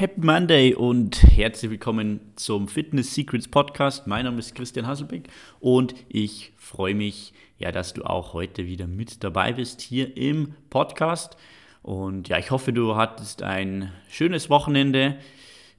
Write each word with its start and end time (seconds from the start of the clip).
Happy 0.00 0.22
Monday 0.22 0.72
und 0.74 1.22
herzlich 1.24 1.72
willkommen 1.72 2.32
zum 2.34 2.68
Fitness 2.68 3.12
Secrets 3.14 3.48
Podcast. 3.48 4.06
Mein 4.06 4.24
Name 4.24 4.38
ist 4.38 4.54
Christian 4.54 4.86
Hasselbeck 4.86 5.28
und 5.60 5.94
ich 6.08 6.54
freue 6.56 6.94
mich, 6.94 7.34
ja, 7.58 7.70
dass 7.70 7.92
du 7.92 8.04
auch 8.04 8.32
heute 8.32 8.64
wieder 8.64 8.86
mit 8.86 9.22
dabei 9.22 9.52
bist 9.52 9.82
hier 9.82 10.16
im 10.16 10.54
Podcast. 10.70 11.36
Und 11.82 12.30
ja, 12.30 12.38
ich 12.38 12.50
hoffe, 12.50 12.72
du 12.72 12.96
hattest 12.96 13.42
ein 13.42 13.92
schönes 14.08 14.48
Wochenende. 14.48 15.18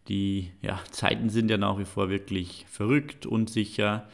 Die 0.07 0.51
ja, 0.61 0.79
Zeiten 0.91 1.31
sind 1.31 1.49
ja 1.49 1.57
nach 1.57 1.79
wie 1.79 1.85
vor 1.85 2.11
wirklich 2.11 2.67
verrückt, 2.69 3.25
unsicher. 3.25 4.07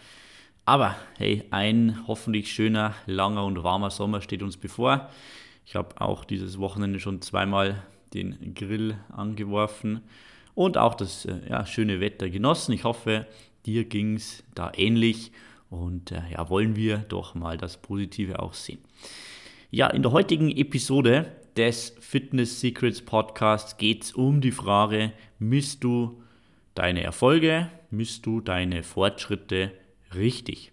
Aber 0.64 0.96
hey, 1.18 1.44
ein 1.52 2.08
hoffentlich 2.08 2.54
schöner, 2.54 2.96
langer 3.08 3.44
und 3.44 3.62
warmer 3.62 3.89
Sommer 3.89 4.21
steht 4.21 4.42
uns 4.42 4.55
bevor. 4.55 5.10
Ich 5.66 5.76
habe 5.76 6.00
auch 6.00 6.24
dieses 6.24 6.60
Wochenende 6.60 7.02
schon 7.02 7.21
zweimal 7.21 7.84
den 8.14 8.54
Grill 8.55 8.96
angeworfen 9.10 10.02
und 10.56 10.78
auch 10.78 10.96
das 10.96 11.26
äh, 11.26 11.39
ja, 11.50 11.65
schöne 11.65 12.00
Wetter 12.00 12.29
genossen. 12.29 12.74
Ich 12.74 12.84
hoffe, 12.84 13.28
dir 13.65 13.86
ging 13.86 14.15
es 14.15 14.43
da 14.56 14.71
ähnlich 14.75 15.32
und 15.70 16.12
äh, 16.12 16.21
ja, 16.32 16.50
wollen 16.50 16.75
wir 16.75 16.98
doch 16.98 17.36
mal 17.36 17.57
das 17.57 17.78
Positive 17.78 18.39
auch 18.39 18.54
sehen. 18.54 18.79
Ja, 19.70 19.88
in 19.88 20.01
der 20.01 20.14
heutigen 20.14 20.50
Episode 20.50 21.32
des 21.57 21.93
Fitness 22.00 22.60
Secrets 22.62 23.01
Podcasts 23.01 23.78
geht 23.78 24.04
es 24.04 24.12
um 24.14 24.42
die 24.42 24.51
Frage, 24.51 25.12
misst 25.39 25.84
du 25.84 26.21
deine 26.74 27.04
Erfolge, 27.04 27.70
misst 27.89 28.26
du 28.26 28.42
deine 28.42 28.84
Fortschritte 28.84 29.71
richtig? 30.15 30.71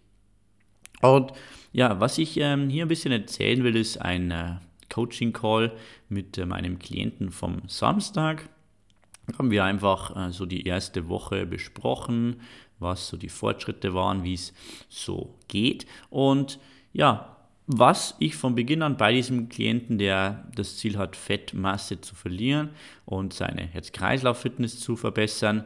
Und 1.01 1.33
ja, 1.73 2.01
was 2.01 2.19
ich 2.19 2.39
ähm, 2.39 2.69
hier 2.69 2.85
ein 2.85 2.89
bisschen 2.89 3.13
erzählen 3.13 3.65
will, 3.65 3.77
ist 3.77 3.99
ein 3.99 4.31
äh, 4.31 4.57
Coaching-Call 4.95 5.73
mit 6.09 6.39
äh, 6.39 6.47
meinem 6.47 6.79
Klienten 6.79 7.31
vom 7.31 7.63
Samstag. 7.67 8.49
Da 9.27 9.39
haben 9.39 9.51
wir 9.51 9.65
einfach 9.65 10.15
äh, 10.29 10.33
so 10.33 10.47
die 10.47 10.67
erste 10.67 11.09
Woche 11.09 11.47
besprochen, 11.47 12.41
was 12.79 13.09
so 13.09 13.17
die 13.17 13.29
Fortschritte 13.29 13.93
waren, 13.95 14.23
wie 14.23 14.35
es 14.35 14.53
so 14.89 15.35
geht. 15.49 15.87
Und 16.11 16.61
ja, 16.93 17.37
was 17.67 18.15
ich 18.19 18.37
von 18.37 18.55
Beginn 18.55 18.83
an 18.83 18.97
bei 18.97 19.13
diesem 19.13 19.49
Klienten, 19.49 19.99
der 19.99 20.47
das 20.55 20.77
Ziel 20.77 20.99
hat, 20.99 21.17
Fettmasse 21.17 22.01
zu 22.01 22.15
verlieren 22.15 22.71
und 23.07 23.33
seine 23.33 23.63
Herz-Kreislauf-Fitness 23.63 24.79
zu 24.81 24.97
verbessern, 24.97 25.65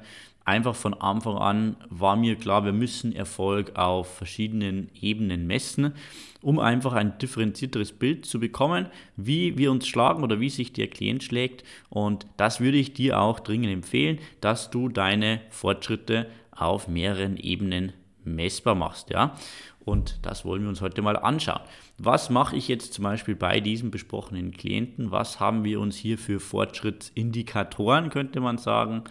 einfach 0.49 0.75
von 0.75 0.95
Anfang 0.95 1.37
an 1.37 1.77
war 1.91 2.17
mir 2.17 2.37
klar, 2.37 2.65
wir 2.65 2.73
müssen 2.73 3.15
Erfolg 3.15 3.77
auf 3.77 4.17
verschiedenen 4.17 4.89
Ebenen 4.99 5.47
messen, 5.47 5.93
um 6.41 6.59
einfach 6.59 6.95
ein 6.95 7.19
differenzierteres 7.19 7.93
Bild 7.93 8.25
zu 8.25 8.41
bekommen, 8.41 8.87
wie 9.17 9.59
wir 9.59 9.71
uns 9.71 9.87
schlagen 9.87 10.23
oder 10.23 10.41
wie 10.41 10.49
sich 10.49 10.73
der 10.73 10.89
Klient 10.89 11.23
schlägt. 11.23 11.65
Und 11.91 12.27
das 12.39 12.61
würde 12.61 12.79
ich 12.79 12.95
dir 12.95 13.21
auch 13.21 13.41
dringend 13.41 13.71
empfehlen, 13.71 14.19
dass 14.41 14.71
du 14.71 14.89
deine 14.89 15.43
Fortschritte 15.51 16.27
auf 16.51 16.89
mehreren 16.89 17.37
Ebenen 17.37 17.93
messbar 18.25 18.75
machst. 18.75 19.11
Ja? 19.11 19.37
Und 19.85 20.19
das 20.23 20.45
wollen 20.45 20.63
wir 20.63 20.69
uns 20.71 20.81
heute 20.81 21.03
mal 21.03 21.17
anschauen. 21.17 21.61
Was 21.99 22.31
mache 22.31 22.57
ich 22.57 22.69
jetzt 22.69 22.95
zum 22.95 23.05
Beispiel 23.05 23.35
bei 23.35 23.61
diesem 23.61 23.91
besprochenen 23.91 24.53
Klienten? 24.53 25.11
Was 25.11 25.41
haben 25.41 25.65
wir 25.65 25.81
uns 25.81 25.97
hier 25.97 26.17
für 26.17 26.41
Fortschrittsindikatoren, 26.41 28.09
könnte 28.09 28.41
man 28.41 28.57
sagen, 28.57 29.05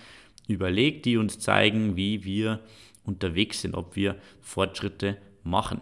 überlegt, 0.48 1.06
die 1.06 1.18
uns 1.18 1.40
zeigen, 1.40 1.96
wie 1.96 2.24
wir 2.24 2.60
unterwegs 3.04 3.62
sind, 3.62 3.76
ob 3.76 3.96
wir 3.96 4.16
Fortschritte 4.42 5.18
machen. 5.44 5.82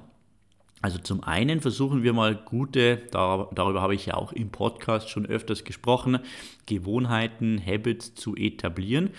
Also 0.81 0.99
zum 0.99 1.23
einen 1.23 1.61
versuchen 1.61 2.03
wir 2.03 2.13
mal 2.13 2.35
gute, 2.35 2.97
darüber 3.09 3.81
habe 3.81 3.95
ich 3.95 4.05
ja 4.05 4.13
auch 4.13 4.31
im 4.33 4.51
Podcast 4.51 5.09
schon 5.09 5.25
öfters 5.25 5.63
gesprochen, 5.63 6.19
Gewohnheiten, 6.67 7.59
Habits 7.65 8.13
zu 8.13 8.35
etablieren. 8.35 9.09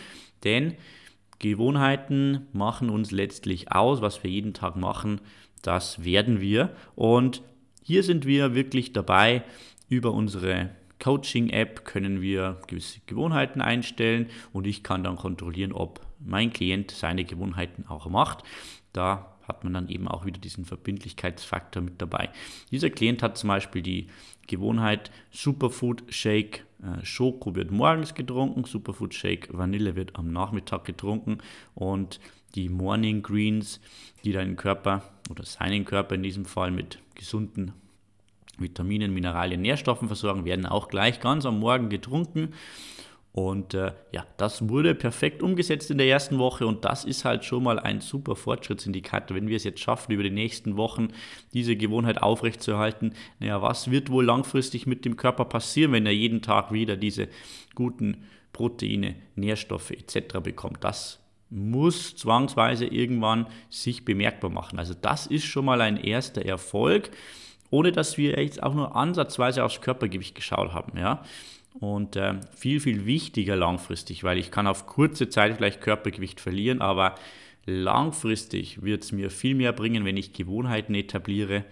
Denn 0.45 0.75
Gewohnheiten 1.41 2.47
machen 2.53 2.89
uns 2.89 3.11
letztlich 3.11 3.73
aus, 3.73 4.01
was 4.01 4.23
wir 4.23 4.31
jeden 4.31 4.55
Tag 4.55 4.77
machen, 4.77 5.21
das 5.63 6.05
werden 6.05 6.41
wir. 6.41 6.71
Und 6.95 7.43
hier 7.83 8.05
sind 8.05 8.27
wir 8.27 8.55
wirklich 8.55 8.93
dabei, 8.93 9.43
über 9.89 10.13
unsere 10.13 10.71
Coaching-App 10.99 11.85
können 11.85 12.21
wir 12.23 12.61
gewisse 12.67 13.01
Gewohnheiten 13.07 13.61
einstellen 13.61 14.29
und 14.53 14.67
ich 14.67 14.83
kann 14.83 15.05
dann 15.05 15.17
kontrollieren, 15.17 15.73
ob 15.73 16.01
mein 16.19 16.53
Klient 16.53 16.91
seine 16.91 17.25
Gewohnheiten 17.25 17.85
auch 17.89 18.09
macht. 18.09 18.45
Da 18.93 19.37
hat 19.47 19.63
man 19.63 19.75
dann 19.75 19.89
eben 19.89 20.09
auch 20.09 20.25
wieder 20.27 20.41
diesen 20.41 20.65
Verbindlichkeitsfaktor 20.65 21.83
mit 21.83 22.01
dabei. 22.03 22.31
Dieser 22.71 22.91
Klient 22.91 23.23
hat 23.23 23.39
zum 23.39 23.49
Beispiel 23.49 23.83
die 23.83 24.09
Gewohnheit 24.47 25.11
Superfood 25.31 26.03
Shake 26.09 26.65
äh, 26.83 27.05
Schoko 27.05 27.55
wird 27.55 27.71
morgens 27.71 28.15
getrunken, 28.15 28.65
Superfood 28.65 29.15
Shake 29.15 29.49
Vanille 29.57 29.97
wird 29.97 30.17
am 30.17 30.33
Nachmittag 30.33 30.85
getrunken 30.85 31.39
und 31.75 32.21
die 32.55 32.69
Morning 32.69 33.23
Greens, 33.23 33.81
die 34.25 34.33
deinen 34.33 34.57
Körper 34.57 35.03
oder 35.31 35.45
seinen 35.45 35.85
Körper 35.85 36.15
in 36.15 36.23
diesem 36.23 36.45
Fall 36.45 36.71
mit 36.71 36.99
gesunden 37.15 37.73
Vitaminen, 38.59 39.13
Mineralien, 39.13 39.63
Nährstoffen 39.63 40.09
versorgen, 40.09 40.45
werden 40.45 40.67
auch 40.67 40.89
gleich 40.89 41.21
ganz 41.21 41.47
am 41.47 41.59
Morgen 41.59 41.89
getrunken. 41.89 42.55
Und 43.37 43.75
äh, 43.75 43.93
ja, 44.13 44.27
das 44.39 44.67
wurde 44.71 44.95
perfekt 44.95 45.43
umgesetzt 45.43 45.91
in 45.91 45.99
der 45.99 46.09
ersten 46.09 46.39
Woche 46.39 46.67
und 46.67 46.87
das 46.87 47.05
ist 47.05 47.27
halt 47.27 47.45
schon 47.45 47.65
mal 47.65 47.79
ein 47.79 48.01
super 48.01 48.35
Fortschrittsindikator. 48.35 49.37
Wenn 49.37 49.49
wir 49.49 49.57
es 49.57 49.65
jetzt 49.65 49.81
schaffen, 49.81 50.13
über 50.13 50.23
die 50.23 50.31
nächsten 50.31 50.79
Wochen 50.79 51.09
diese 51.53 51.77
Gewohnheit 51.77 52.23
aufrechtzuerhalten, 52.23 53.13
naja, 53.39 53.61
was 53.61 53.91
wird 53.91 54.11
wohl 54.11 54.25
langfristig 54.25 54.87
mit 54.87 55.05
dem 55.05 55.17
Körper 55.17 55.45
passieren, 55.45 55.93
wenn 55.93 56.07
er 56.07 56.15
jeden 56.15 56.41
Tag 56.41 56.73
wieder 56.73 56.97
diese 56.97 57.29
guten 57.75 58.25
Proteine, 58.55 59.17
Nährstoffe 59.35 59.91
etc. 59.91 60.39
bekommt? 60.43 60.83
Das 60.83 61.21
muss 61.51 62.17
zwangsweise 62.17 62.87
irgendwann 62.87 63.49
sich 63.69 64.07
bemerkbar 64.07 64.49
machen. 64.49 64.79
Also 64.79 64.95
das 64.95 65.27
ist 65.27 65.45
schon 65.45 65.67
mal 65.67 65.83
ein 65.83 65.99
erster 65.99 66.43
Erfolg 66.43 67.11
ohne 67.71 67.93
dass 67.93 68.19
wir 68.19 68.41
jetzt 68.41 68.63
auch 68.63 68.75
nur 68.75 68.97
ansatzweise 68.97 69.65
aufs 69.65 69.81
Körpergewicht 69.81 70.35
geschaut 70.35 70.73
haben. 70.73 70.99
Ja? 70.99 71.23
Und 71.79 72.17
äh, 72.17 72.35
viel, 72.55 72.81
viel 72.81 73.07
wichtiger 73.07 73.57
langfristig, 73.57 74.25
weil 74.25 74.39
ich 74.39 74.51
kann 74.51 74.67
auf 74.67 74.87
kurze 74.87 75.29
Zeit 75.29 75.57
vielleicht 75.57 75.81
Körpergewicht 75.81 76.41
verlieren, 76.41 76.81
aber 76.81 77.15
langfristig 77.67 78.83
wird 78.83 79.03
es 79.03 79.13
mir 79.13 79.31
viel 79.31 79.55
mehr 79.55 79.73
bringen, 79.73 80.05
wenn 80.05 80.17
ich 80.17 80.33
Gewohnheiten 80.33 80.95
etabliere, 80.95 81.65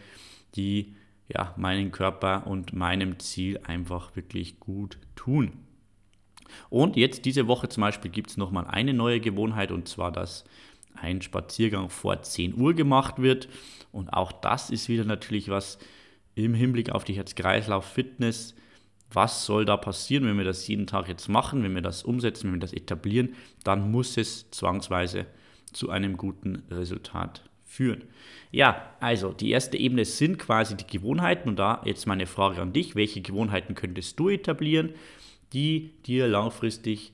die 0.56 0.94
ja, 1.28 1.54
meinen 1.56 1.90
Körper 1.90 2.46
und 2.46 2.74
meinem 2.74 3.18
Ziel 3.18 3.60
einfach 3.64 4.14
wirklich 4.14 4.60
gut 4.60 4.98
tun. 5.16 5.52
Und 6.68 6.96
jetzt 6.96 7.24
diese 7.24 7.46
Woche 7.46 7.68
zum 7.68 7.80
Beispiel 7.80 8.10
gibt 8.10 8.30
es 8.30 8.36
nochmal 8.36 8.66
eine 8.66 8.92
neue 8.92 9.20
Gewohnheit 9.20 9.72
und 9.72 9.88
zwar, 9.88 10.12
dass 10.12 10.44
ein 10.94 11.22
Spaziergang 11.22 11.90
vor 11.90 12.22
10 12.22 12.54
Uhr 12.56 12.74
gemacht 12.74 13.20
wird. 13.20 13.48
Und 13.92 14.12
auch 14.12 14.32
das 14.32 14.70
ist 14.70 14.88
wieder 14.88 15.04
natürlich 15.04 15.48
was 15.48 15.78
im 16.34 16.54
Hinblick 16.54 16.90
auf 16.90 17.04
die 17.04 17.14
Herz-Kreislauf-Fitness. 17.14 18.54
Was 19.12 19.46
soll 19.46 19.64
da 19.64 19.76
passieren, 19.76 20.24
wenn 20.24 20.38
wir 20.38 20.44
das 20.44 20.66
jeden 20.66 20.86
Tag 20.86 21.08
jetzt 21.08 21.28
machen, 21.28 21.62
wenn 21.62 21.74
wir 21.74 21.82
das 21.82 22.02
umsetzen, 22.02 22.48
wenn 22.48 22.56
wir 22.56 22.60
das 22.60 22.72
etablieren? 22.72 23.34
Dann 23.62 23.90
muss 23.90 24.16
es 24.16 24.50
zwangsweise 24.50 25.26
zu 25.72 25.90
einem 25.90 26.16
guten 26.16 26.64
Resultat 26.70 27.42
führen. 27.64 28.04
Ja, 28.50 28.94
also 29.00 29.32
die 29.32 29.50
erste 29.50 29.76
Ebene 29.76 30.04
sind 30.04 30.38
quasi 30.38 30.76
die 30.76 30.86
Gewohnheiten 30.86 31.48
und 31.48 31.58
da 31.58 31.82
jetzt 31.84 32.06
meine 32.06 32.26
Frage 32.26 32.60
an 32.62 32.72
dich, 32.72 32.94
welche 32.94 33.20
Gewohnheiten 33.20 33.74
könntest 33.74 34.18
du 34.18 34.28
etablieren, 34.28 34.90
die 35.52 35.92
dir 36.06 36.28
langfristig 36.28 37.12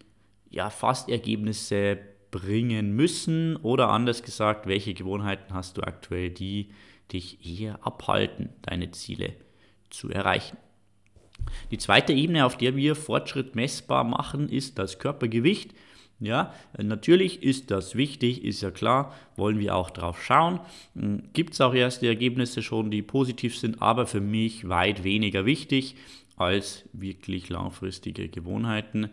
ja 0.50 0.68
fast 0.68 1.08
Ergebnisse 1.08 1.98
bringen 2.30 2.94
müssen? 2.94 3.56
Oder 3.56 3.88
anders 3.91 4.22
gesagt, 4.22 4.66
welche 4.66 4.94
Gewohnheiten 4.94 5.54
hast 5.54 5.76
du 5.76 5.82
aktuell, 5.82 6.30
die 6.30 6.70
dich 7.12 7.38
eher 7.44 7.84
abhalten, 7.86 8.50
deine 8.62 8.91
Ziele 8.91 9.34
zu 9.91 10.10
erreichen? 10.10 10.56
Die 11.70 11.78
zweite 11.78 12.12
Ebene, 12.12 12.44
auf 12.44 12.56
der 12.56 12.76
wir 12.76 12.94
Fortschritt 12.94 13.54
messbar 13.54 14.04
machen, 14.04 14.48
ist 14.48 14.78
das 14.78 14.98
Körpergewicht. 14.98 15.74
Ja, 16.22 16.53
natürlich 16.77 17.42
ist 17.42 17.71
das 17.71 17.94
wichtig, 17.94 18.44
ist 18.44 18.60
ja 18.60 18.71
klar, 18.71 19.15
wollen 19.36 19.59
wir 19.59 19.74
auch 19.74 19.88
drauf 19.88 20.22
schauen. 20.22 20.60
Hm, 20.94 21.22
Gibt 21.33 21.54
es 21.54 21.62
auch 21.62 21.72
erste 21.72 22.06
Ergebnisse 22.06 22.62
schon, 22.62 22.91
die 22.91 23.00
positiv 23.00 23.56
sind, 23.56 23.80
aber 23.80 24.06
für 24.06 24.21
mich 24.21 24.68
weit 24.68 25.03
weniger 25.03 25.47
wichtig 25.47 25.97
als 26.41 26.89
wirklich 26.92 27.48
langfristige 27.48 28.28
Gewohnheiten. 28.28 29.10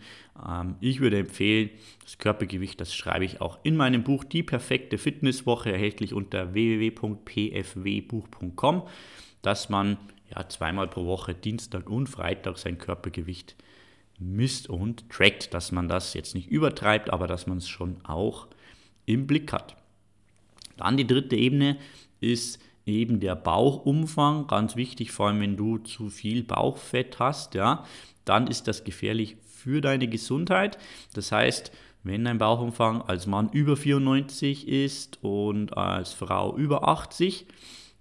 Ähm, 0.47 0.75
ich 0.79 0.99
würde 0.99 1.19
empfehlen, 1.19 1.69
das 2.03 2.17
Körpergewicht, 2.17 2.79
das 2.79 2.95
schreibe 2.95 3.25
ich 3.25 3.41
auch 3.41 3.59
in 3.63 3.75
meinem 3.75 4.03
Buch 4.03 4.23
Die 4.23 4.43
perfekte 4.43 4.97
Fitnesswoche, 4.97 5.71
erhältlich 5.71 6.13
unter 6.13 6.53
www.pfwbuch.com, 6.53 8.83
dass 9.41 9.69
man 9.69 9.97
ja, 10.35 10.47
zweimal 10.49 10.87
pro 10.87 11.05
Woche, 11.05 11.33
Dienstag 11.33 11.89
und 11.89 12.07
Freitag, 12.07 12.57
sein 12.57 12.77
Körpergewicht 12.77 13.55
misst 14.19 14.69
und 14.69 15.09
trackt, 15.09 15.53
dass 15.53 15.71
man 15.71 15.87
das 15.87 16.13
jetzt 16.13 16.35
nicht 16.35 16.49
übertreibt, 16.49 17.11
aber 17.11 17.27
dass 17.27 17.47
man 17.47 17.57
es 17.57 17.67
schon 17.67 17.97
auch 18.03 18.47
im 19.05 19.27
Blick 19.27 19.53
hat. 19.53 19.75
Dann 20.75 20.97
die 20.97 21.07
dritte 21.07 21.35
Ebene 21.35 21.77
ist 22.19 22.61
eben 22.87 23.19
der 23.19 23.35
Bauchumfang, 23.35 24.47
ganz 24.47 24.75
wichtig, 24.75 25.11
vor 25.11 25.27
allem 25.27 25.41
wenn 25.41 25.57
du 25.57 25.77
zu 25.79 26.09
viel 26.09 26.43
Bauchfett 26.43 27.19
hast, 27.19 27.53
ja, 27.53 27.85
dann 28.25 28.47
ist 28.47 28.67
das 28.67 28.83
gefährlich 28.83 29.37
für 29.45 29.81
deine 29.81 30.07
Gesundheit. 30.07 30.77
Das 31.13 31.31
heißt, 31.31 31.71
wenn 32.03 32.23
dein 32.23 32.37
Bauchumfang 32.37 33.01
als 33.01 33.27
Mann 33.27 33.49
über 33.49 33.75
94 33.75 34.67
ist 34.67 35.19
und 35.23 35.75
als 35.75 36.13
Frau 36.13 36.55
über 36.55 36.87
80, 36.87 37.45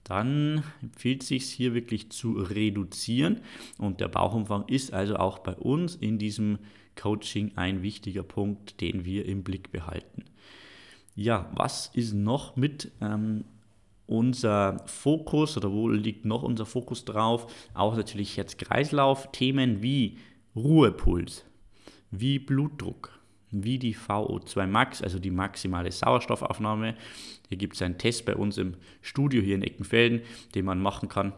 dann 0.05 0.63
empfiehlt 0.81 1.23
es 1.23 1.29
sich 1.29 1.45
hier 1.47 1.75
wirklich 1.75 2.11
zu 2.11 2.35
reduzieren. 2.35 3.41
Und 3.79 4.01
der 4.01 4.09
Bauchumfang 4.09 4.69
ist 4.69 4.93
also 4.93 5.17
auch 5.17 5.41
bei 5.41 5.55
uns 5.55 5.97
in 5.97 6.19
diesem 6.19 6.59
Coaching 6.95 7.53
ein 7.57 7.83
wichtiger 7.83 8.23
Punkt, 8.23 8.81
den 8.81 9.05
wir 9.05 9.27
im 9.27 9.43
Blick 9.43 9.73
behalten. 9.73 10.25
Ja, 11.17 11.51
was 11.55 11.91
ist 11.93 12.15
noch 12.15 12.55
mit 12.57 12.93
ähm, 13.01 13.45
unser 14.07 14.83
Fokus 14.87 15.57
oder 15.57 15.73
wo 15.73 15.89
liegt 15.89 16.25
noch 16.25 16.43
unser 16.43 16.67
Fokus 16.67 17.05
drauf? 17.05 17.53
Auch 17.75 17.97
natürlich 17.97 18.37
jetzt 18.37 18.59
Kreislauf-Themen 18.59 19.83
wie 19.83 20.19
Ruhepuls, 20.55 21.45
wie 22.11 22.39
Blutdruck, 22.39 23.19
wie 23.51 23.79
die 23.79 23.97
VO2 23.97 24.67
Max, 24.67 25.03
also 25.03 25.19
die 25.19 25.31
maximale 25.31 25.91
Sauerstoffaufnahme. 25.91 26.95
Hier 27.49 27.59
gibt 27.59 27.75
es 27.75 27.83
einen 27.83 27.99
Test 27.99 28.25
bei 28.27 28.37
uns 28.37 28.59
im 28.59 28.75
Studio 29.03 29.43
hier 29.43 29.55
in 29.57 29.63
Eckenfelden, 29.63 30.23
den 30.55 30.65
man 30.65 30.81
machen 30.81 31.09
kann 31.09 31.33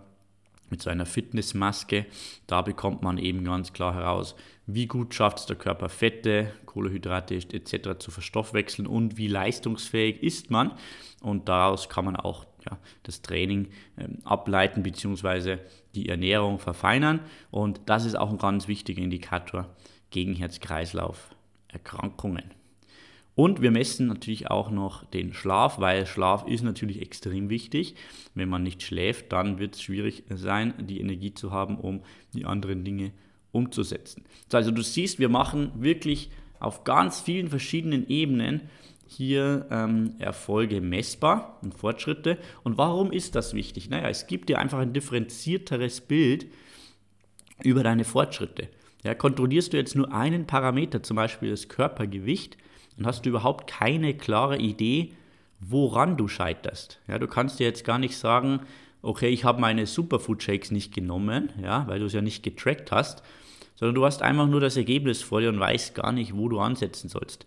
mit 0.71 0.83
so 0.83 0.91
einer 0.91 1.07
Fitnessmaske. 1.07 2.07
Da 2.47 2.63
bekommt 2.63 3.03
man 3.03 3.19
eben 3.19 3.45
ganz 3.45 3.73
klar 3.73 3.95
heraus, 3.95 4.35
wie 4.67 4.87
gut 4.87 5.15
schafft 5.15 5.39
es 5.39 5.47
der 5.47 5.57
Körper 5.57 5.89
Fette, 5.89 6.53
Kohlenhydrate 6.67 7.35
etc. 7.35 7.99
zu 7.99 8.11
verstoffwechseln 8.11 8.87
und 8.87 9.17
wie 9.17 9.29
leistungsfähig 9.29 10.23
ist 10.23 10.51
man. 10.51 10.73
Und 11.23 11.49
daraus 11.49 11.89
kann 11.89 12.05
man 12.05 12.17
auch 12.17 12.45
ja, 12.69 12.79
das 13.03 13.23
Training 13.23 13.69
ähm, 13.99 14.19
ableiten 14.25 14.83
bzw. 14.83 15.59
die 15.95 16.09
Ernährung 16.09 16.59
verfeinern. 16.59 17.21
Und 17.51 17.81
das 17.87 18.05
ist 18.05 18.17
auch 18.17 18.31
ein 18.31 18.39
ganz 18.39 18.67
wichtiger 18.69 19.03
Indikator 19.03 19.75
gegen 20.11 20.35
Herz-Kreislauf-Erkrankungen. 20.35 22.45
Und 23.35 23.63
wir 23.63 23.71
messen 23.71 24.09
natürlich 24.09 24.51
auch 24.51 24.71
noch 24.71 25.05
den 25.05 25.33
Schlaf, 25.33 25.79
weil 25.79 26.05
Schlaf 26.07 26.45
ist 26.49 26.65
natürlich 26.65 27.01
extrem 27.01 27.49
wichtig. 27.51 27.95
Wenn 28.35 28.49
man 28.49 28.65
nicht 28.65 28.83
schläft, 28.83 29.33
dann 29.33 29.61
wird 29.61 29.77
es 29.77 29.83
schwierig 29.83 30.25
sein, 30.29 30.75
die 30.81 31.01
Energie 31.01 31.33
zu 31.33 31.53
haben, 31.53 31.79
um 31.79 32.03
die 32.35 32.47
anderen 32.47 32.85
Dinge 32.85 33.13
umzusetzen. 33.53 34.25
Also 34.53 34.73
du 34.73 34.83
siehst, 34.83 35.21
wir 35.21 35.29
machen 35.29 35.71
wirklich 35.77 36.31
auf 36.59 36.83
ganz 36.83 37.21
vielen 37.21 37.47
verschiedenen 37.49 38.09
Ebenen 38.09 38.63
hier 39.09 39.67
ähm, 39.71 40.15
Erfolge 40.19 40.81
messbar 40.81 41.59
und 41.63 41.75
Fortschritte. 41.75 42.39
Und 42.63 42.77
warum 42.77 43.11
ist 43.11 43.35
das 43.35 43.55
wichtig? 43.55 43.89
Naja, 43.89 44.09
es 44.09 44.27
gibt 44.27 44.49
dir 44.51 44.59
einfach 44.59 44.79
ein 44.79 44.93
differenzierteres 44.93 46.03
Bild 46.03 46.47
über 47.63 47.83
deine 47.83 48.05
Fortschritte. 48.05 48.69
Ja, 49.03 49.15
kontrollierst 49.15 49.73
du 49.73 49.79
jetzt 49.79 49.97
nur 49.97 50.13
einen 50.13 50.47
Parameter, 50.47 51.03
zum 51.03 51.17
Beispiel 51.17 51.51
das 51.51 51.69
Körpergewicht, 51.69 52.59
dann 52.97 53.07
hast 53.07 53.25
du 53.25 53.31
überhaupt 53.31 53.67
keine 53.69 54.15
klare 54.15 54.59
Idee, 54.59 55.13
woran 55.61 56.17
du 56.17 56.29
scheiterst. 56.29 57.01
Ja, 57.09 57.19
du 57.19 57.27
kannst 57.27 57.59
dir 57.59 57.65
jetzt 57.65 57.85
gar 57.85 57.99
nicht 57.99 58.17
sagen, 58.17 58.61
okay, 59.01 59.29
ich 59.29 59.45
habe 59.45 59.61
meine 59.61 59.87
Superfood 59.87 60.43
Shakes 60.43 60.71
nicht 60.71 60.93
genommen, 60.95 61.51
ja, 61.63 61.87
weil 61.87 62.01
du 62.01 62.07
es 62.07 62.13
ja 62.13 62.21
nicht 62.21 62.43
getrackt 62.43 62.93
hast, 62.93 63.23
sondern 63.77 63.95
du 63.95 64.05
hast 64.05 64.23
einfach 64.23 64.49
nur 64.49 64.61
das 64.61 64.77
Ergebnis 64.77 65.23
vor 65.23 65.41
dir 65.41 65.49
und 65.49 65.61
weißt 65.61 65.95
gar 65.95 66.13
nicht, 66.13 66.37
wo 66.37 66.49
du 66.49 66.59
ansetzen 66.59 67.09
sollst. 67.09 67.47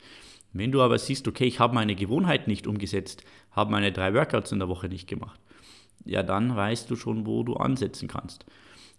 Wenn 0.53 0.71
du 0.71 0.81
aber 0.81 0.97
siehst, 0.97 1.27
okay, 1.27 1.45
ich 1.45 1.59
habe 1.59 1.73
meine 1.73 1.95
Gewohnheit 1.95 2.47
nicht 2.47 2.67
umgesetzt, 2.67 3.23
habe 3.51 3.71
meine 3.71 3.91
drei 3.91 4.13
Workouts 4.13 4.51
in 4.51 4.59
der 4.59 4.67
Woche 4.67 4.89
nicht 4.89 5.07
gemacht, 5.07 5.39
ja, 6.05 6.23
dann 6.23 6.55
weißt 6.55 6.89
du 6.89 6.95
schon, 6.95 7.25
wo 7.25 7.43
du 7.43 7.55
ansetzen 7.55 8.07
kannst. 8.07 8.45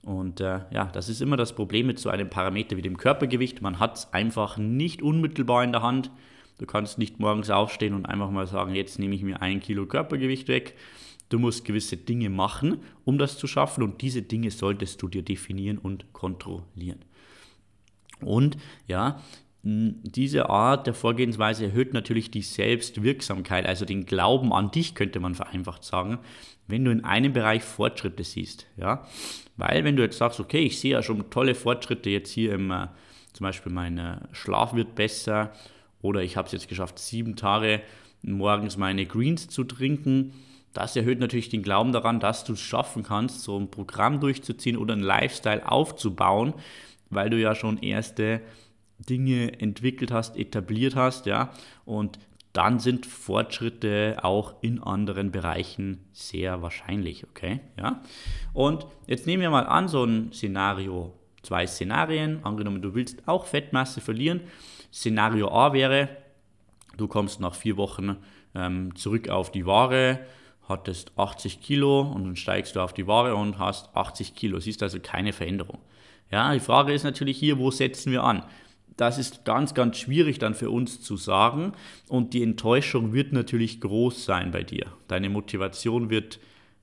Und 0.02 0.40
äh, 0.40 0.60
ja, 0.72 0.86
das 0.86 1.08
ist 1.08 1.22
immer 1.22 1.36
das 1.36 1.54
Problem 1.54 1.86
mit 1.86 1.98
so 1.98 2.10
einem 2.10 2.28
Parameter 2.28 2.76
wie 2.76 2.82
dem 2.82 2.96
Körpergewicht. 2.96 3.62
Man 3.62 3.78
hat 3.78 3.98
es 3.98 4.12
einfach 4.12 4.56
nicht 4.56 5.00
unmittelbar 5.00 5.62
in 5.62 5.72
der 5.72 5.82
Hand. 5.82 6.10
Du 6.58 6.66
kannst 6.66 6.98
nicht 6.98 7.20
morgens 7.20 7.50
aufstehen 7.50 7.94
und 7.94 8.06
einfach 8.06 8.30
mal 8.30 8.46
sagen, 8.46 8.74
jetzt 8.74 8.98
nehme 8.98 9.14
ich 9.14 9.22
mir 9.22 9.40
ein 9.42 9.60
Kilo 9.60 9.86
Körpergewicht 9.86 10.48
weg. 10.48 10.76
Du 11.28 11.38
musst 11.38 11.64
gewisse 11.64 11.96
Dinge 11.96 12.30
machen, 12.30 12.78
um 13.04 13.16
das 13.16 13.38
zu 13.38 13.46
schaffen 13.46 13.82
und 13.82 14.02
diese 14.02 14.22
Dinge 14.22 14.50
solltest 14.50 15.00
du 15.00 15.08
dir 15.08 15.22
definieren 15.22 15.78
und 15.78 16.12
kontrollieren. 16.12 16.98
Und 18.20 18.58
ja, 18.86 19.20
diese 19.64 20.50
Art 20.50 20.88
der 20.88 20.94
Vorgehensweise 20.94 21.66
erhöht 21.66 21.94
natürlich 21.94 22.32
die 22.32 22.42
Selbstwirksamkeit, 22.42 23.64
also 23.64 23.84
den 23.84 24.06
Glauben 24.06 24.52
an 24.52 24.72
dich, 24.72 24.96
könnte 24.96 25.20
man 25.20 25.36
vereinfacht 25.36 25.84
sagen, 25.84 26.18
wenn 26.66 26.84
du 26.84 26.90
in 26.90 27.04
einem 27.04 27.32
Bereich 27.32 27.62
Fortschritte 27.62 28.24
siehst. 28.24 28.66
Ja? 28.76 29.06
Weil 29.56 29.84
wenn 29.84 29.94
du 29.94 30.02
jetzt 30.02 30.18
sagst, 30.18 30.40
okay, 30.40 30.60
ich 30.60 30.80
sehe 30.80 30.92
ja 30.92 31.02
schon 31.02 31.30
tolle 31.30 31.54
Fortschritte 31.54 32.10
jetzt 32.10 32.32
hier 32.32 32.54
im, 32.54 32.72
äh, 32.72 32.88
zum 33.32 33.44
Beispiel 33.44 33.70
mein 33.70 33.98
äh, 33.98 34.16
Schlaf 34.32 34.74
wird 34.74 34.96
besser 34.96 35.52
oder 36.00 36.22
ich 36.22 36.36
habe 36.36 36.46
es 36.46 36.52
jetzt 36.52 36.68
geschafft, 36.68 36.98
sieben 36.98 37.36
Tage 37.36 37.82
morgens 38.22 38.76
meine 38.76 39.06
Greens 39.06 39.48
zu 39.48 39.62
trinken. 39.62 40.32
Das 40.72 40.96
erhöht 40.96 41.20
natürlich 41.20 41.50
den 41.50 41.62
Glauben 41.62 41.92
daran, 41.92 42.18
dass 42.18 42.44
du 42.44 42.54
es 42.54 42.60
schaffen 42.60 43.04
kannst, 43.04 43.42
so 43.42 43.58
ein 43.58 43.70
Programm 43.70 44.18
durchzuziehen 44.18 44.76
oder 44.76 44.94
einen 44.94 45.02
Lifestyle 45.02 45.70
aufzubauen, 45.70 46.54
weil 47.10 47.30
du 47.30 47.38
ja 47.38 47.54
schon 47.54 47.78
erste 47.78 48.40
Dinge 49.08 49.60
entwickelt 49.60 50.10
hast, 50.10 50.36
etabliert 50.36 50.96
hast, 50.96 51.26
ja. 51.26 51.50
Und 51.84 52.18
dann 52.52 52.78
sind 52.78 53.06
Fortschritte 53.06 54.18
auch 54.22 54.54
in 54.60 54.82
anderen 54.82 55.30
Bereichen 55.30 56.04
sehr 56.12 56.60
wahrscheinlich, 56.60 57.24
okay? 57.24 57.60
Ja? 57.78 58.02
Und 58.52 58.86
jetzt 59.06 59.26
nehmen 59.26 59.42
wir 59.42 59.50
mal 59.50 59.66
an, 59.66 59.88
so 59.88 60.04
ein 60.04 60.32
Szenario, 60.32 61.14
zwei 61.42 61.66
Szenarien, 61.66 62.44
angenommen, 62.44 62.82
du 62.82 62.94
willst 62.94 63.26
auch 63.26 63.46
Fettmasse 63.46 64.02
verlieren 64.02 64.42
Szenario 64.92 65.48
A 65.48 65.72
wäre, 65.72 66.10
du 66.98 67.08
kommst 67.08 67.40
nach 67.40 67.54
vier 67.54 67.76
Wochen 67.78 68.16
ähm, 68.54 68.94
zurück 68.94 69.30
auf 69.30 69.50
die 69.50 69.64
Ware, 69.64 70.20
hattest 70.68 71.12
80 71.16 71.62
Kilo 71.62 72.02
und 72.02 72.24
dann 72.24 72.36
steigst 72.36 72.76
du 72.76 72.80
auf 72.80 72.92
die 72.92 73.06
Ware 73.06 73.34
und 73.34 73.58
hast 73.58 73.96
80 73.96 74.34
Kilo. 74.34 74.60
Siehst 74.60 74.82
also 74.82 75.00
keine 75.00 75.32
Veränderung. 75.32 75.78
Ja, 76.30 76.52
die 76.52 76.60
Frage 76.60 76.92
ist 76.92 77.04
natürlich 77.04 77.38
hier, 77.38 77.58
wo 77.58 77.70
setzen 77.70 78.12
wir 78.12 78.22
an? 78.22 78.44
Das 78.96 79.18
ist 79.18 79.44
ganz, 79.44 79.74
ganz 79.74 79.98
schwierig 79.98 80.38
dann 80.38 80.54
für 80.54 80.70
uns 80.70 81.00
zu 81.00 81.16
sagen 81.16 81.72
und 82.08 82.34
die 82.34 82.42
Enttäuschung 82.42 83.12
wird 83.12 83.32
natürlich 83.32 83.80
groß 83.80 84.24
sein 84.24 84.50
bei 84.50 84.62
dir. 84.62 84.86
Deine 85.08 85.28
Motivation 85.28 86.10
wird 86.10 86.40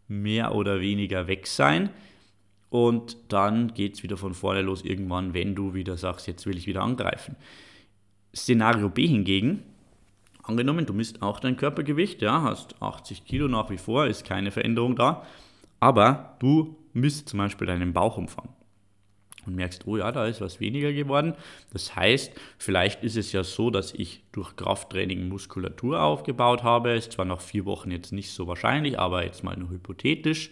mehr 0.08 0.56
oder 0.56 0.82
weniger 0.82 1.28
weg 1.28 1.48
sein. 1.48 1.90
Und 2.70 3.18
dann 3.30 3.74
geht 3.74 3.96
es 3.96 4.04
wieder 4.04 4.18
von 4.18 4.34
vorne 4.34 4.62
los 4.62 4.84
irgendwann, 4.84 5.34
wenn 5.34 5.56
du 5.56 5.74
wieder 5.74 5.98
sagst, 5.98 6.28
jetzt 6.28 6.46
will 6.46 6.58
ich 6.58 6.68
wieder 6.68 6.84
angreifen. 6.84 7.36
Szenario 8.36 8.90
B 8.90 9.08
hingegen, 9.08 9.64
angenommen, 10.44 10.86
du 10.86 10.94
misst 10.94 11.24
auch 11.24 11.40
dein 11.40 11.57
Körpergewicht, 11.57 12.22
ja, 12.22 12.44
hast 12.44 12.80
80 12.80 13.26
Kilo 13.26 13.48
nach 13.48 13.72
wie 13.72 13.80
vor, 13.80 14.06
ist 14.06 14.24
keine 14.24 14.52
Veränderung 14.52 14.95
da, 14.95 15.26
aber 15.80 16.36
du 16.40 16.76
misst 16.94 17.30
zum 17.30 17.40
Beispiel 17.40 17.66
deinen 17.66 17.92
Bauchumfang 17.92 18.50
und 19.50 19.56
merkst, 19.56 19.88
oh 19.88 19.98
ja, 19.98 20.12
da 20.12 20.26
ist 20.26 20.42
was 20.42 20.60
weniger 20.60 20.94
geworden. 20.94 21.34
Das 21.74 21.96
heißt, 21.96 22.32
vielleicht 22.58 23.04
ist 23.04 23.18
es 23.18 23.32
ja 23.32 23.44
so, 23.44 23.70
dass 23.70 23.94
ich 23.94 24.24
durch 24.32 24.56
Krafttraining 24.56 25.28
Muskulatur 25.28 26.02
aufgebaut 26.02 26.64
habe. 26.64 26.92
Ist 26.92 27.14
zwar 27.14 27.26
nach 27.26 27.42
vier 27.42 27.66
Wochen 27.66 27.92
jetzt 27.92 28.14
nicht 28.14 28.32
so 28.32 28.48
wahrscheinlich, 28.48 29.00
aber 29.00 29.26
jetzt 29.26 29.44
mal 29.44 29.58
nur 29.58 29.70
hypothetisch. 29.70 30.52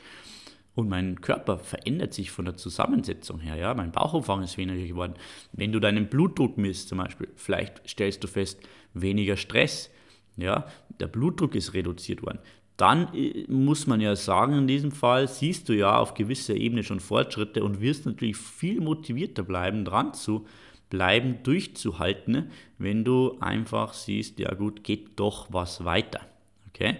Und 0.76 0.90
mein 0.90 1.22
Körper 1.22 1.58
verändert 1.58 2.14
sich 2.14 2.30
von 2.30 2.46
der 2.46 2.56
Zusammensetzung 2.56 3.40
her. 3.40 3.56
Ja? 3.56 3.74
Mein 3.74 3.92
Bauchumfang 3.92 4.44
ist 4.44 4.58
weniger 4.58 4.86
geworden. 4.86 5.14
Wenn 5.52 5.72
du 5.72 5.80
deinen 5.80 6.08
Blutdruck 6.08 6.58
misst 6.58 6.90
zum 6.90 7.00
Beispiel, 7.00 7.30
vielleicht 7.36 7.88
stellst 7.90 8.24
du 8.24 8.28
fest, 8.28 8.60
weniger 8.94 9.38
Stress. 9.38 9.90
Ja? 10.36 10.68
Der 11.00 11.08
Blutdruck 11.08 11.56
ist 11.56 11.74
reduziert 11.74 12.22
worden. 12.22 12.40
Dann 12.78 13.14
äh, 13.14 13.46
muss 13.52 13.88
man 13.88 14.00
ja 14.02 14.16
sagen, 14.16 14.54
in 14.54 14.68
diesem 14.68 14.92
Fall 14.92 15.28
siehst 15.28 15.68
du 15.70 15.74
ja 15.74 15.98
auf 15.98 16.14
gewisser 16.14 16.56
Ebene 16.56 16.84
schon 16.84 17.00
Fortschritte 17.00 17.64
und 17.64 17.82
wirst 17.82 18.06
natürlich 18.06 18.38
viel 18.38 18.80
motivierter 18.80 19.44
bleiben, 19.44 19.84
dran 19.84 20.14
zu 20.14 20.46
bleiben, 20.90 21.40
durchzuhalten, 21.44 22.52
wenn 22.78 23.04
du 23.04 23.38
einfach 23.42 23.94
siehst, 23.94 24.40
ja 24.40 24.54
gut, 24.54 24.84
geht 24.84 25.20
doch 25.20 25.48
was 25.52 25.84
weiter. 25.84 26.22
Okay? 26.70 26.98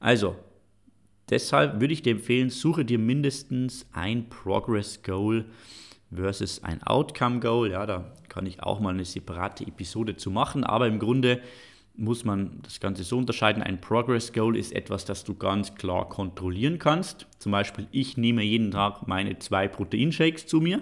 Also, 0.00 0.36
Deshalb 1.32 1.80
würde 1.80 1.94
ich 1.94 2.02
dir 2.02 2.12
empfehlen, 2.12 2.50
suche 2.50 2.84
dir 2.84 2.98
mindestens 2.98 3.86
ein 3.92 4.28
Progress 4.28 5.02
Goal 5.02 5.46
versus 6.14 6.62
ein 6.62 6.82
Outcome 6.82 7.40
Goal. 7.40 7.70
Ja, 7.70 7.86
da 7.86 8.12
kann 8.28 8.44
ich 8.44 8.62
auch 8.62 8.80
mal 8.80 8.92
eine 8.92 9.06
separate 9.06 9.66
Episode 9.66 10.16
zu 10.16 10.30
machen, 10.30 10.62
aber 10.62 10.88
im 10.88 10.98
Grunde 10.98 11.40
muss 11.94 12.24
man 12.24 12.60
das 12.62 12.80
Ganze 12.80 13.04
so 13.04 13.18
unterscheiden. 13.18 13.62
Ein 13.62 13.80
Progress 13.80 14.32
Goal 14.32 14.56
ist 14.56 14.72
etwas, 14.72 15.04
das 15.04 15.24
du 15.24 15.34
ganz 15.34 15.74
klar 15.74 16.08
kontrollieren 16.08 16.78
kannst. 16.78 17.26
Zum 17.38 17.52
Beispiel, 17.52 17.86
ich 17.92 18.16
nehme 18.16 18.42
jeden 18.42 18.70
Tag 18.70 19.06
meine 19.06 19.38
zwei 19.38 19.68
Proteinshakes 19.68 20.46
zu 20.46 20.60
mir. 20.60 20.80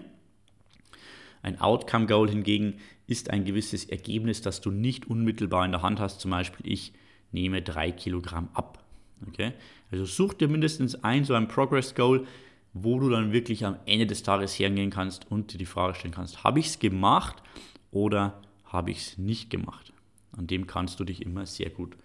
Ein 1.42 1.60
Outcome 1.60 2.06
Goal 2.06 2.28
hingegen 2.28 2.74
ist 3.06 3.30
ein 3.30 3.44
gewisses 3.44 3.86
Ergebnis, 3.86 4.40
das 4.40 4.60
du 4.60 4.70
nicht 4.70 5.06
unmittelbar 5.06 5.64
in 5.64 5.72
der 5.72 5.82
Hand 5.82 5.98
hast. 5.98 6.20
Zum 6.20 6.30
Beispiel, 6.30 6.70
ich 6.70 6.92
nehme 7.32 7.62
drei 7.62 7.90
Kilogramm 7.90 8.48
ab. 8.54 8.84
Okay? 9.26 9.52
Also 9.90 10.04
such 10.04 10.34
dir 10.34 10.48
mindestens 10.48 11.02
ein, 11.02 11.24
so 11.24 11.34
ein 11.34 11.48
Progress 11.48 11.94
Goal, 11.94 12.26
wo 12.72 13.00
du 13.00 13.08
dann 13.08 13.32
wirklich 13.32 13.64
am 13.64 13.76
Ende 13.86 14.06
des 14.06 14.22
Tages 14.22 14.58
hergehen 14.58 14.90
kannst 14.90 15.30
und 15.30 15.52
dir 15.52 15.58
die 15.58 15.66
Frage 15.66 15.96
stellen 15.96 16.14
kannst, 16.14 16.44
habe 16.44 16.60
ich 16.60 16.66
es 16.66 16.78
gemacht 16.78 17.42
oder 17.90 18.40
habe 18.64 18.92
ich 18.92 18.98
es 18.98 19.18
nicht 19.18 19.50
gemacht. 19.50 19.92
An 20.32 20.46
dem 20.46 20.66
kannst 20.66 21.00
du 21.00 21.04
dich 21.04 21.22
immer 21.22 21.46
sehr 21.46 21.70
gut 21.70 21.96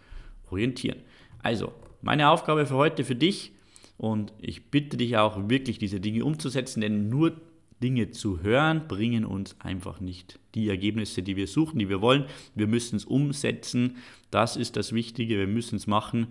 orientieren. 0.50 1.00
Also, 1.40 1.74
meine 2.02 2.30
Aufgabe 2.30 2.66
für 2.66 2.76
heute 2.76 3.04
für 3.04 3.16
dich 3.16 3.52
und 3.98 4.34
ich 4.40 4.66
bitte 4.72 4.98
dich 4.98 5.18
auch 5.18 5.50
wirklich 5.50 5.78
diese 5.78 6.00
Dinge 6.00 6.26
umzusetzen, 6.26 6.82
denn 6.82 7.10
nur 7.10 7.34
Dinge 7.82 8.12
zu 8.12 8.42
hören 8.42 8.88
bringen 8.88 9.26
uns 9.26 9.56
einfach 9.60 10.00
nicht 10.00 10.40
die 10.56 10.70
Ergebnisse, 10.70 11.24
die 11.24 11.36
wir 11.36 11.48
suchen, 11.48 11.80
die 11.80 11.90
wir 11.90 12.02
wollen. 12.02 12.26
Wir 12.56 12.68
müssen 12.68 12.96
es 12.96 13.06
umsetzen. 13.06 13.98
Das 14.32 14.56
ist 14.56 14.78
das 14.78 14.94
Wichtige. 14.94 15.38
Wir 15.38 15.48
müssen 15.48 15.76
es 15.76 15.88
machen. 15.88 16.28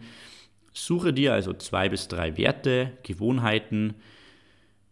Suche 0.72 1.12
dir 1.12 1.34
also 1.34 1.52
zwei 1.52 1.88
bis 1.88 2.08
drei 2.08 2.36
Werte, 2.36 2.92
Gewohnheiten 3.02 3.94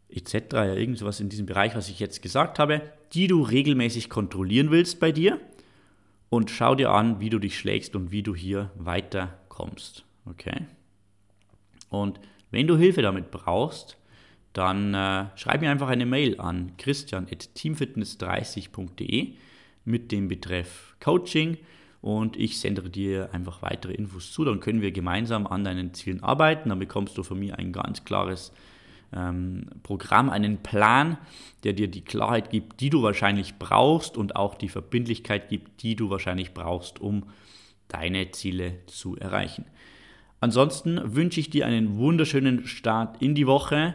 etc. 0.09 0.35
Ja, 0.53 0.75
irgendwas 0.75 1.21
in 1.21 1.31
diesem 1.31 1.47
Bereich, 1.47 1.75
was 1.75 1.89
ich 1.89 1.99
jetzt 1.99 2.23
gesagt 2.23 2.59
habe, 2.59 2.83
die 3.15 3.27
du 3.27 3.43
regelmäßig 3.43 4.11
kontrollieren 4.11 4.71
willst 4.71 5.01
bei 5.01 5.11
dir 5.11 5.41
und 6.33 6.51
schau 6.51 6.75
dir 6.75 6.91
an, 6.93 7.21
wie 7.21 7.29
du 7.29 7.39
dich 7.39 7.59
schlägst 7.59 7.95
und 7.95 8.11
wie 8.11 8.23
du 8.23 8.35
hier 8.35 8.71
weiterkommst. 8.77 10.07
Okay? 10.25 10.63
Und 11.91 12.19
wenn 12.51 12.67
du 12.67 12.79
Hilfe 12.79 13.03
damit 13.03 13.31
brauchst, 13.31 13.99
dann 14.55 14.95
äh, 14.95 15.27
schreib 15.37 15.61
mir 15.61 15.71
einfach 15.71 15.91
eine 15.91 16.07
Mail 16.07 16.41
an 16.41 16.73
christian.teamfitness30.de 16.79 19.35
mit 19.85 20.11
dem 20.11 20.29
Betreff 20.29 20.97
Coaching 21.01 21.59
und 22.01 22.39
ich 22.39 22.59
sende 22.59 22.89
dir 22.89 23.29
einfach 23.35 23.61
weitere 23.61 23.93
Infos 23.93 24.33
zu. 24.33 24.47
Dann 24.47 24.61
können 24.61 24.81
wir 24.81 24.91
gemeinsam 24.91 25.47
an 25.47 25.65
deinen 25.65 25.93
Zielen 25.93 26.23
arbeiten. 26.23 26.71
Dann 26.71 26.79
bekommst 26.79 27.19
du 27.19 27.25
von 27.25 27.39
mir 27.39 27.59
ein 27.59 27.73
ganz 27.73 28.07
klares 28.07 28.55
ähm, 29.15 29.67
Programm, 29.83 30.31
einen 30.31 30.59
Plan, 30.63 31.19
der 31.65 31.73
dir 31.73 31.89
die 31.89 32.03
Klarheit 32.03 32.51
gibt, 32.51 32.81
die 32.81 32.91
du 32.91 33.03
wahrscheinlich 33.03 33.59
brauchst 33.59 34.17
und 34.17 34.37
auch 34.37 34.55
die 34.55 34.69
Verbindlichkeit 34.69 35.49
gibt, 35.49 35.83
die 35.83 35.97
du 35.97 36.11
wahrscheinlich 36.11 36.55
brauchst, 36.55 37.01
um 37.01 37.25
deine 37.89 38.31
Ziele 38.31 38.79
zu 38.87 39.17
erreichen. 39.17 39.65
Ansonsten 40.41 41.15
wünsche 41.15 41.41
ich 41.41 41.51
dir 41.51 41.67
einen 41.67 41.97
wunderschönen 41.97 42.67
Start 42.67 43.23
in 43.23 43.35
die 43.35 43.47
Woche. 43.47 43.95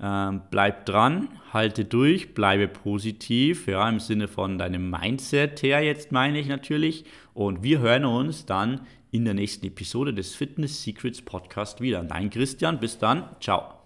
Ähm, 0.00 0.40
bleib 0.50 0.86
dran, 0.86 1.28
halte 1.52 1.84
durch, 1.84 2.34
bleibe 2.34 2.66
positiv, 2.66 3.68
ja, 3.68 3.88
im 3.88 4.00
Sinne 4.00 4.26
von 4.26 4.58
deinem 4.58 4.90
Mindset 4.90 5.62
her 5.62 5.82
jetzt 5.82 6.10
meine 6.10 6.40
ich 6.40 6.48
natürlich. 6.48 7.04
Und 7.34 7.62
wir 7.62 7.80
hören 7.80 8.04
uns 8.04 8.46
dann 8.46 8.80
in 9.10 9.26
der 9.26 9.34
nächsten 9.34 9.66
Episode 9.66 10.14
des 10.14 10.34
Fitness 10.34 10.82
Secrets 10.82 11.20
Podcast 11.20 11.80
wieder. 11.80 12.02
Dein 12.02 12.30
Christian, 12.30 12.80
bis 12.80 12.98
dann, 12.98 13.24
ciao. 13.40 13.81